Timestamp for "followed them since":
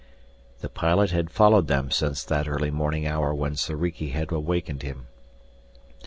1.29-2.23